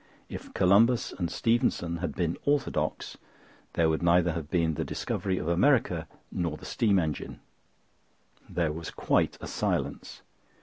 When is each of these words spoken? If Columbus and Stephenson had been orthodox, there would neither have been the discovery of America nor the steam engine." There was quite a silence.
If 0.29 0.51
Columbus 0.55 1.11
and 1.13 1.29
Stephenson 1.29 1.97
had 1.97 2.15
been 2.15 2.35
orthodox, 2.43 3.19
there 3.73 3.87
would 3.87 4.01
neither 4.01 4.31
have 4.31 4.49
been 4.49 4.73
the 4.73 4.83
discovery 4.83 5.37
of 5.37 5.47
America 5.47 6.07
nor 6.31 6.57
the 6.57 6.65
steam 6.65 6.97
engine." 6.97 7.39
There 8.49 8.71
was 8.71 8.89
quite 8.89 9.37
a 9.41 9.45
silence. 9.47 10.23